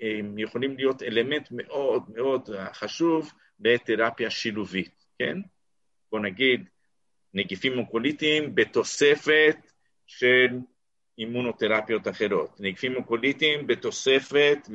[0.00, 5.36] הם יכולים להיות אלמנט מאוד מאוד חשוב בתרפיה שילובית, כן?
[6.12, 6.68] בוא נגיד,
[7.34, 9.56] נגיפים אונקוליטיים בתוספת
[10.06, 10.58] של
[11.18, 14.68] אימונותרפיות אחרות, נגיפים אונקוליטיים בתוספת.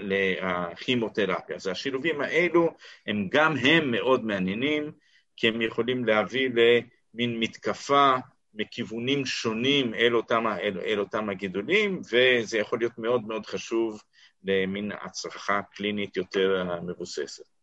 [0.00, 1.56] לכימותרפיה.
[1.56, 2.74] אז השילובים האלו
[3.06, 4.92] הם גם הם מאוד מעניינים,
[5.36, 8.14] כי הם יכולים להביא למין מתקפה
[8.54, 14.02] מכיוונים שונים אל אותם, אל, אל אותם הגידולים, וזה יכול להיות מאוד מאוד חשוב
[14.44, 17.57] למין הצלחה קלינית יותר מבוססת.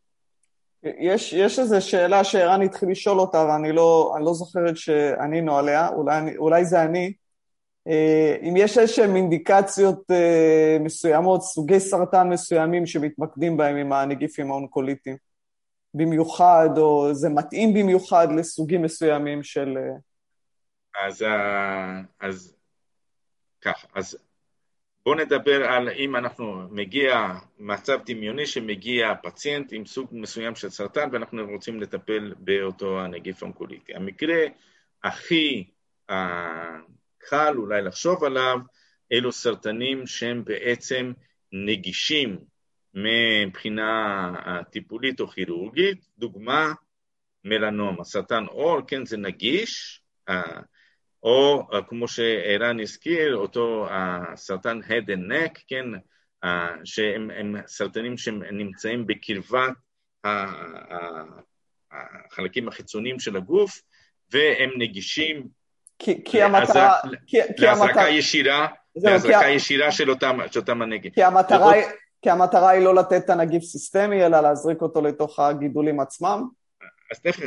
[0.84, 6.38] יש, יש איזו שאלה שערן התחיל לשאול אותה, ואני לא, לא זוכרת שענינו עליה, אולי,
[6.38, 7.14] אולי זה אני.
[7.88, 15.18] אה, אם יש איזשהן אינדיקציות אה, מסוימות, סוגי סרטן מסוימים שמתמקדים בהם עם הנגיפים האונקוליטיים,
[15.94, 19.78] במיוחד, או זה מתאים במיוחד לסוגים מסוימים של...
[19.78, 21.26] אה, אז,
[22.20, 22.56] אז
[23.62, 24.18] כך, אז
[25.06, 31.10] בואו נדבר על אם אנחנו מגיע, מצב דמיוני שמגיע פציינט עם סוג מסוים של סרטן
[31.12, 33.96] ואנחנו רוצים לטפל באותו הנגיף האונקוליטי.
[33.96, 34.46] המקרה
[35.04, 35.64] הכי
[37.18, 38.58] קל אולי לחשוב עליו,
[39.12, 41.12] אלו סרטנים שהם בעצם
[41.52, 42.38] נגישים
[42.94, 44.34] מבחינה
[44.72, 46.74] טיפולית או כירורגית, דוגמה
[47.44, 50.02] מלנומה, סרטן עור, כן, זה נגיש,
[51.26, 53.88] או כמו שערן הזכיר, אותו
[54.36, 55.86] סרטן head and neck, כן,
[56.84, 59.74] שהם סרטנים שנמצאים בקרבת
[61.92, 63.82] החלקים החיצוניים של הגוף,
[64.32, 65.48] והם נגישים
[66.00, 67.00] כי, כי המטרה...
[67.58, 71.14] להזרקה ישירה, להזרקה ישירה של אותם, של אותם הנגיף.
[71.14, 71.74] כי המטרה,
[72.22, 76.48] כי המטרה היא לא לתת את הנגיף סיסטמי, אלא להזריק אותו לתוך הגידולים עצמם?
[77.12, 77.44] אז תכף,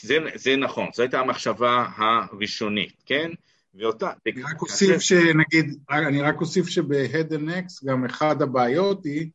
[0.00, 3.30] זה, זה נכון, זו הייתה המחשבה הראשונית, כן?
[3.74, 4.10] ואותה...
[4.26, 9.30] אני רק אוסיף שנגיד, אני רק אוסיף שב-Head and Next גם אחד הבעיות היא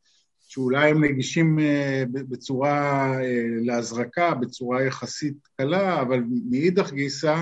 [0.48, 7.42] שאולי הם נגישים אה, בצורה אה, להזרקה, בצורה יחסית קלה, אבל מאידך גיסא,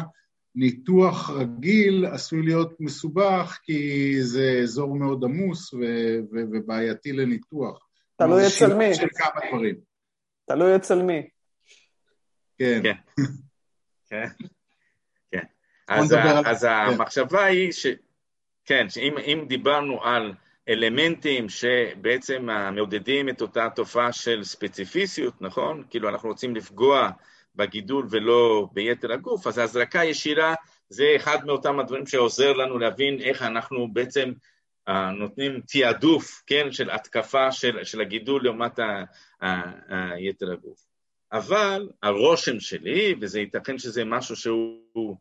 [0.55, 5.77] ניתוח רגיל עשוי להיות מסובך כי זה אזור מאוד עמוס ו-
[6.31, 7.87] ו- ובעייתי לניתוח.
[8.15, 8.95] תלוי אצל מי.
[8.95, 9.75] של כמה דברים.
[10.47, 11.27] תלוי אצל מי.
[12.57, 12.79] כן.
[12.83, 12.93] כן.
[14.09, 14.25] כן.
[15.31, 15.43] כן.
[15.87, 16.15] אז,
[16.45, 16.69] אז כן.
[16.69, 17.85] המחשבה היא ש...
[18.65, 20.33] כן, שאם דיברנו על
[20.69, 25.83] אלמנטים שבעצם מעודדים את אותה תופעה של ספציפיסיות, נכון?
[25.89, 27.09] כאילו אנחנו רוצים לפגוע
[27.55, 30.55] בגידול ולא ביתר הגוף, אז ההזרקה הישירה
[30.89, 34.31] זה אחד מאותם הדברים שעוזר לנו להבין איך אנחנו בעצם
[34.89, 38.79] uh, נותנים תעדוף, כן, של התקפה של, של הגידול לעומת
[40.19, 40.85] יתר הגוף.
[41.31, 45.17] אבל הרושם שלי, וזה ייתכן שזה משהו שהוא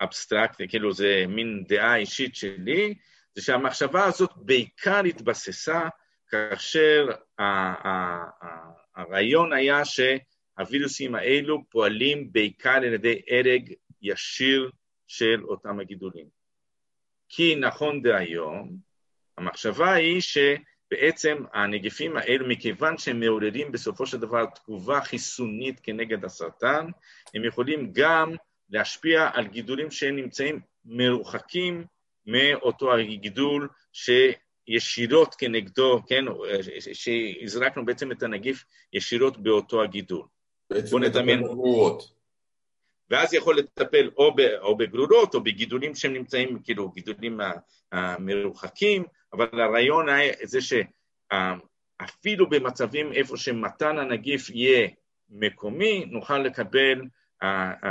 [0.00, 2.94] אבסטרקטי, כאילו זה מין דעה אישית שלי,
[3.34, 5.88] זה שהמחשבה הזאת בעיקר התבססה
[6.28, 7.06] כאשר
[8.96, 14.70] הרעיון היה שהווירוסים האלו פועלים בעיקר על ידי הרג ישיר
[15.06, 16.26] של אותם הגידולים.
[17.28, 18.76] כי נכון דהיום,
[19.38, 20.38] המחשבה היא ש...
[20.90, 26.86] בעצם הנגיפים האלו, מכיוון שהם מעוררים בסופו של דבר תגובה חיסונית כנגד הסרטן,
[27.34, 28.34] הם יכולים גם
[28.70, 31.84] להשפיע על גידולים שנמצאים מרוחקים
[32.26, 36.24] מאותו הגידול שישירות כנגדו, כן,
[36.92, 40.22] שהזרקנו בעצם את הנגיף ישירות באותו הגידול.
[40.70, 41.42] בעצם נדמיין...
[41.42, 42.20] בגרורות.
[43.10, 47.40] ואז יכול לטפל או, ב, או בגרורות או בגידולים שהם נמצאים, כאילו, גידולים
[48.18, 54.88] מרוחקים, אבל הרעיון היה זה שאפילו במצבים איפה שמתן הנגיף יהיה
[55.30, 57.86] מקומי, נוכל לקבל uh, uh,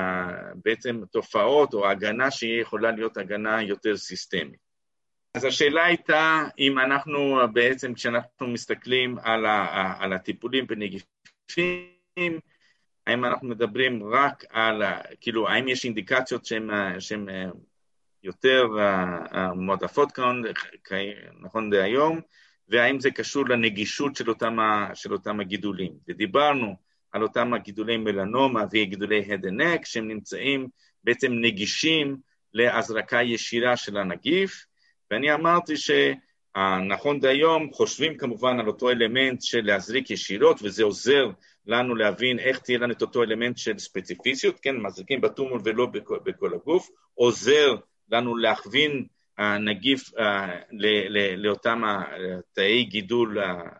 [0.65, 4.69] בעצם תופעות או הגנה שהיא יכולה להיות הגנה יותר סיסטמית.
[5.33, 12.39] אז השאלה הייתה אם אנחנו בעצם, כשאנחנו מסתכלים על, ה, על הטיפולים בנגיפים,
[13.07, 14.81] האם אנחנו מדברים רק על,
[15.21, 17.27] כאילו, האם יש אינדיקציות שהן
[18.23, 18.67] יותר
[19.55, 20.41] מועדפות כאן,
[21.41, 22.19] נכון להיום,
[22.69, 24.57] והאם זה קשור לנגישות של אותם,
[24.93, 25.93] של אותם הגידולים.
[26.07, 26.75] ודיברנו
[27.11, 30.67] על אותם הגידולי מלנומה וגידולי הד ונק, שהם נמצאים
[31.03, 32.17] בעצם נגישים
[32.53, 34.65] להזרקה ישירה של הנגיף,
[35.11, 41.29] ואני אמרתי שנכון להיום חושבים כמובן על אותו אלמנט של להזריק ישירות, וזה עוזר
[41.65, 46.19] לנו להבין איך תהיה לנו את אותו אלמנט של ספציפיסיות, כן, מזריקים בטומול ולא בכל,
[46.25, 47.75] בכל הגוף, עוזר
[48.11, 49.05] לנו להכווין
[49.37, 50.11] הנגיף
[51.37, 51.83] לאותם
[52.53, 53.37] תאי גידול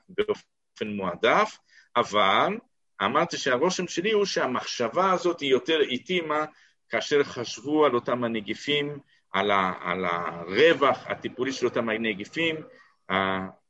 [0.10, 1.58] באופן מועדף,
[1.96, 2.58] אבל
[3.02, 6.46] אמרתי שהרושם שלי הוא שהמחשבה הזאת היא יותר התאימה
[6.90, 9.00] כאשר חשבו על אותם הנגיפים,
[9.32, 12.56] על, ה, על הרווח הטיפולי של אותם הנגיפים,
[13.12, 13.16] uh,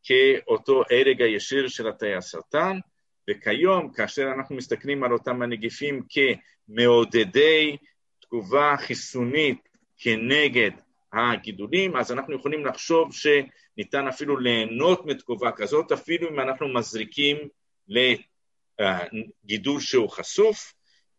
[0.04, 2.80] כאותו הרג הישיר של התאי הסרטן,
[3.30, 7.78] וכיום, כאשר אנחנו מסתכלים על אותם הנגיפים כמעודדי
[8.20, 9.69] תגובה חיסונית
[10.00, 10.72] כנגד
[11.14, 17.38] הגידולים, אז אנחנו יכולים לחשוב שניתן אפילו ליהנות מתגובה כזאת, אפילו אם אנחנו מזריקים
[19.48, 20.74] לגידול שהוא חשוף.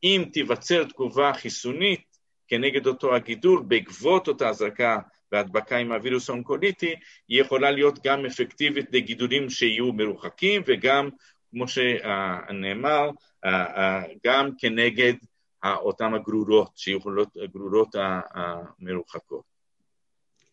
[0.05, 2.01] אם תיווצר תגובה חיסונית
[2.49, 4.99] כנגד אותו הגידול בעקבות אותה הזרקה
[5.33, 6.95] והדבקה עם הווירוס האונקוליטי,
[7.29, 11.09] היא יכולה להיות גם אפקטיבית לגידולים שיהיו מרוחקים וגם,
[11.51, 13.11] כמו שנאמר,
[14.27, 15.13] גם כנגד
[15.65, 17.95] אותן הגרורות, שיכולות, הגרורות
[18.35, 19.45] המרוחקות.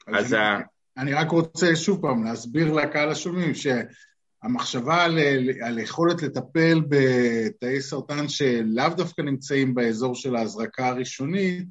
[0.07, 0.63] אז אני,
[0.97, 5.19] אני רק רוצה שוב פעם להסביר לקהל השומעים שהמחשבה על,
[5.61, 11.67] על יכולת לטפל בתאי סרטן שלאו דווקא נמצאים באזור של ההזרקה הראשונית,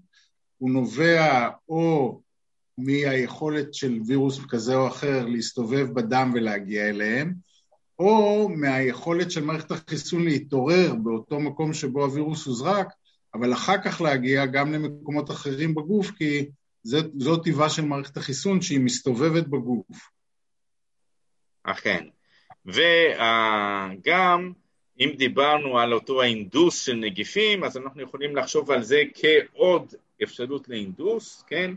[0.58, 2.20] הוא נובע או
[2.78, 7.34] מהיכולת של וירוס כזה או אחר להסתובב בדם ולהגיע אליהם,
[7.98, 12.88] או מהיכולת של מערכת החיסון להתעורר באותו מקום שבו הווירוס הוזרק,
[13.38, 16.46] אבל אחר כך להגיע גם למקומות אחרים בגוף, כי
[17.18, 20.10] זאת טיבה של מערכת החיסון שהיא מסתובבת בגוף.
[21.62, 22.06] אכן.
[22.66, 24.52] וגם
[25.00, 30.68] אם דיברנו על אותו האינדוס של נגיפים, אז אנחנו יכולים לחשוב על זה כעוד אפשרות
[30.68, 31.74] לאינדוס, כן?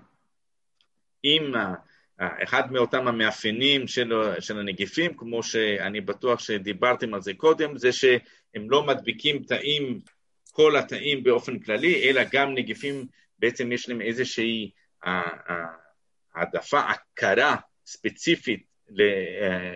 [1.24, 1.54] אם
[2.20, 8.70] אחד מאותם המאפיינים של, של הנגיפים, כמו שאני בטוח שדיברתם על זה קודם, זה שהם
[8.70, 10.00] לא מדביקים תאים,
[10.60, 13.06] כל התאים באופן כללי, אלא גם נגיפים,
[13.40, 14.72] בעצם יש להם איזושהי
[16.34, 18.64] העדפה, הכרה ספציפית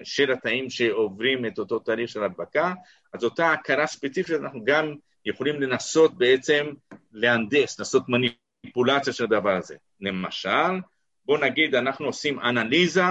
[0.04, 2.74] של התאים שעוברים את אותו תהליך של הדבקה,
[3.14, 6.66] אז אותה הכרה ספציפית אנחנו גם יכולים לנסות בעצם
[7.12, 9.76] להנדס, לעשות מניפולציה של הדבר הזה.
[10.02, 10.80] למשל,
[11.26, 13.04] בוא נגיד אנחנו עושים אנליזה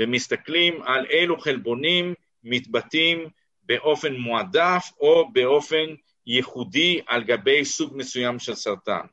[0.00, 3.28] ומסתכלים על אילו חלבונים מתבטאים
[3.62, 5.86] באופן מועדף או באופן
[6.26, 9.06] ייחודי על גבי סוג מסוים של סרטן.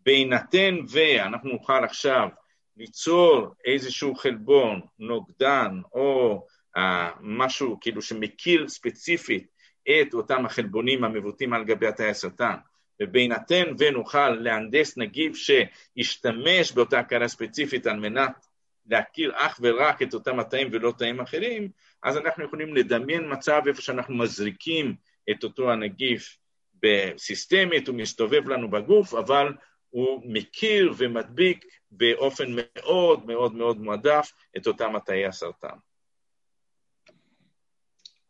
[0.00, 2.28] בהינתן ואנחנו נוכל עכשיו
[2.76, 6.42] ליצור איזשהו חלבון, נוגדן או
[6.76, 6.80] uh,
[7.20, 9.46] משהו כאילו שמכיר ספציפית
[9.90, 12.54] את אותם החלבונים המבוטאים על גבי התאי הסרטן,
[13.02, 18.46] ובהינתן ונוכל להנדס נגיף שישתמש באותה הכרה ספציפית על מנת
[18.86, 21.68] להכיר אך ורק את אותם התאים ולא תאים אחרים,
[22.02, 24.94] אז אנחנו יכולים לדמיין מצב איפה שאנחנו מזריקים
[25.30, 26.38] את אותו הנגיף
[26.82, 29.52] בסיסטמית, הוא מסתובב לנו בגוף, אבל
[29.90, 35.76] הוא מכיר ומדביק באופן מאוד מאוד מאוד מועדף את אותם מטעי הסרטן.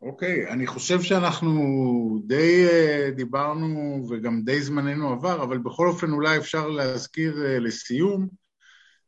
[0.01, 1.51] אוקיי, okay, אני חושב שאנחנו
[2.25, 8.27] די uh, דיברנו וגם די זמננו עבר, אבל בכל אופן אולי אפשר להזכיר uh, לסיום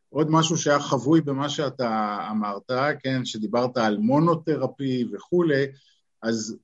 [0.10, 5.66] עוד משהו שהיה חבוי במה שאתה אמרת, כן, שדיברת על מונותרפי וכולי,
[6.22, 6.58] אז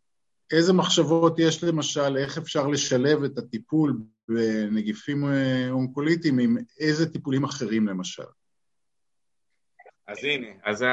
[0.51, 7.43] איזה מחשבות יש למשל, איך אפשר לשלב את הטיפול בנגיפים אה, אונקוליטיים עם איזה טיפולים
[7.43, 8.23] אחרים למשל?
[10.07, 10.85] אז הנה, אז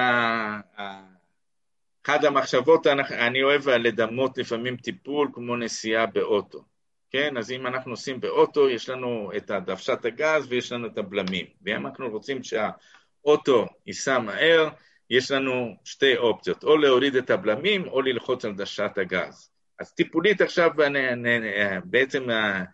[2.07, 6.65] אחת המחשבות, אני אוהב לדמות לפעמים טיפול כמו נסיעה באוטו,
[7.11, 7.37] כן?
[7.37, 11.87] אז אם אנחנו נוסעים באוטו, יש לנו את דוושת הגז ויש לנו את הבלמים, ואם
[11.87, 14.69] אנחנו רוצים שהאוטו ייסע מהר,
[15.11, 19.51] יש לנו שתי אופציות, או להוריד את הבלמים או ללחוץ על דשת הגז.
[19.81, 20.71] אז טיפולית עכשיו
[21.85, 22.65] בעצם אה,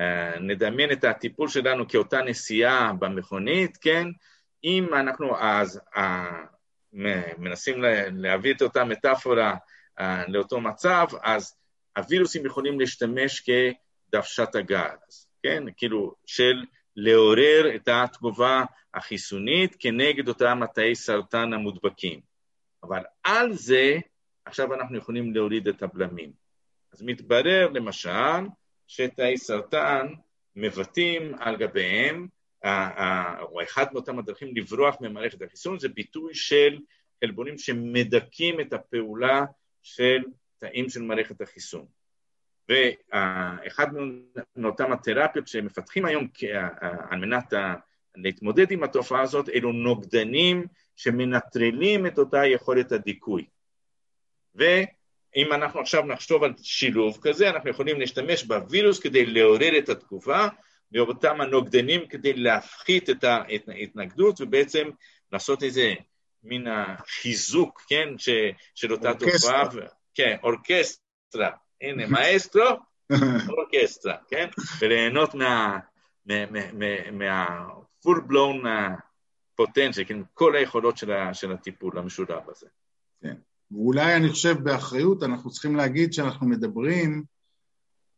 [0.00, 4.08] אה, נדמיין את הטיפול שלנו כאותה נסיעה במכונית, כן?
[4.64, 6.42] אם אנחנו אז אה,
[7.38, 9.54] מנסים להביא את אותה מטאפורה
[10.28, 11.54] לאותו מצב, אז
[11.96, 13.42] הווירוסים יכולים להשתמש
[14.10, 15.64] כדוושת הגז, כן?
[15.76, 16.64] כאילו של
[17.00, 22.20] לעורר את התגובה החיסונית כנגד אותם התאי סרטן המודבקים.
[22.82, 23.98] אבל על זה,
[24.44, 26.32] עכשיו אנחנו יכולים להוריד את הבלמים.
[26.92, 28.46] אז מתברר למשל
[28.86, 30.06] שתאי סרטן
[30.56, 32.28] מבטאים על גביהם,
[33.40, 36.78] או אחד מאותם הדרכים לברוח ממערכת החיסון זה ביטוי של
[37.24, 39.44] חלבונים שמדכאים את הפעולה
[39.82, 40.22] של
[40.58, 41.86] תאים של מערכת החיסון.
[42.70, 43.86] ואחד
[44.56, 46.28] מאותם התרפיות שמפתחים היום
[47.10, 47.52] על מנת
[48.16, 50.66] להתמודד עם התופעה הזאת, אלו נוגדנים
[50.96, 53.44] שמנטרלים את אותה יכולת הדיכוי.
[54.54, 60.48] ואם אנחנו עכשיו נחשוב על שילוב כזה, אנחנו יכולים להשתמש בווירוס כדי לעורר את התגובה,
[60.92, 63.24] ואותם הנוגדנים כדי להפחית את
[63.68, 64.90] ההתנגדות, ובעצם
[65.32, 65.94] לעשות איזה
[66.42, 68.28] מין החיזוק, כן, ש,
[68.74, 69.64] של אותה אורקסטרה.
[69.64, 69.86] תופעה.
[70.14, 71.50] כן, אורקסטרה.
[71.80, 72.62] הנה, מאסטרו,
[73.48, 74.48] אורקסטרה, כן?
[74.80, 75.78] וליהנות מה,
[77.12, 78.66] מה-full blown
[79.60, 82.66] potential, כן, כל היכולות של, ה, של הטיפול המשולב הזה.
[83.22, 83.34] כן,
[83.70, 87.24] ואולי אני חושב באחריות אנחנו צריכים להגיד שאנחנו מדברים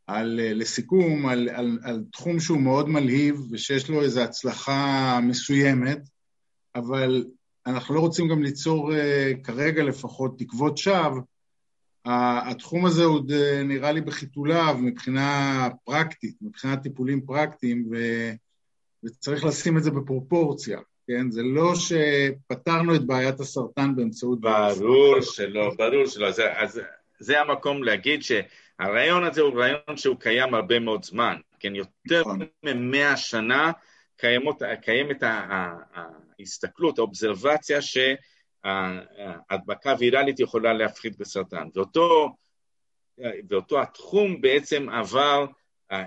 [0.06, 5.98] על, לסיכום, על, על, על תחום שהוא מאוד מלהיב ושיש לו איזו הצלחה מסוימת,
[6.74, 7.24] אבל
[7.66, 8.92] אנחנו לא רוצים גם ליצור
[9.44, 11.20] כרגע לפחות תקוות שווא.
[12.04, 13.32] התחום הזה עוד
[13.64, 17.96] נראה לי בחיתוליו מבחינה פרקטית, מבחינת טיפולים פרקטיים, ו...
[19.04, 21.30] וצריך לשים את זה בפרופורציה, כן?
[21.30, 24.40] זה לא שפתרנו את בעיית הסרטן באמצעות...
[24.40, 26.30] ברור שלא, ברור שלא.
[26.30, 26.80] זה, אז
[27.18, 31.74] זה המקום להגיד שהרעיון הזה הוא רעיון שהוא קיים הרבה מאוד זמן, כן?
[31.74, 32.40] יותר נכון.
[32.62, 33.72] ממאה שנה
[34.16, 35.22] קיימות, קיימת
[36.38, 37.82] ההסתכלות, האובזרבציה
[38.62, 41.68] שההדבקה ויראלית יכולה להפחית בסרטן.
[41.74, 42.36] ואותו,
[43.48, 45.46] ואותו התחום בעצם עבר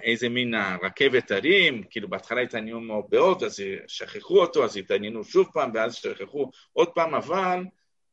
[0.03, 5.47] איזה מין הרכבת הרים, כאילו בהתחלה התעניינו מאוד בעוד, אז שכחו אותו, אז התעניינו שוב
[5.53, 7.63] פעם, ואז שכחו עוד פעם, אבל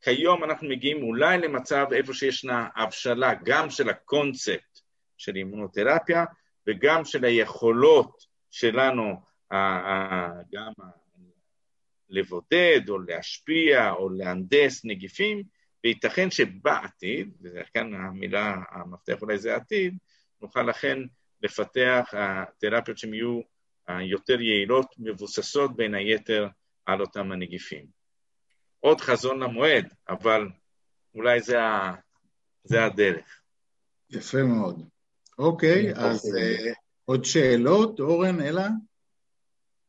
[0.01, 4.79] כיום אנחנו מגיעים אולי למצב איפה שישנה הבשלה גם של הקונספט
[5.17, 6.25] של אימונותרפיה
[6.67, 9.15] וגם של היכולות שלנו
[10.51, 10.71] גם
[12.13, 15.43] לבודד או להשפיע או להנדס נגיפים,
[15.83, 19.97] וייתכן שבעתיד, וכאן המילה, המפתח אולי זה עתיד,
[20.41, 20.99] נוכל לכן
[21.41, 22.13] לפתח
[22.57, 23.39] תרפיות שהן יהיו
[24.01, 26.47] יותר יעילות, מבוססות בין היתר
[26.85, 27.85] על אותם הנגיפים.
[28.79, 30.47] עוד חזון למועד, אבל
[31.15, 31.93] אולי זה, ה...
[32.63, 33.41] זה הדרך.
[34.09, 34.89] יפה מאוד.
[35.39, 36.73] אוקיי, אז uh,
[37.05, 38.67] עוד שאלות, אורן, אלה?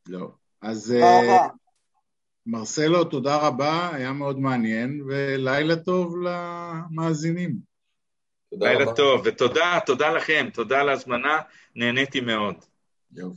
[0.08, 0.28] לא.
[0.62, 1.63] אז uh,
[2.46, 7.56] מרסלו, תודה רבה, היה מאוד מעניין, ולילה טוב למאזינים.
[8.52, 8.92] לילה רבה.
[8.92, 11.38] טוב, ותודה, תודה לכם, תודה על ההזמנה,
[11.76, 12.54] נהניתי מאוד.
[13.12, 13.32] יופי.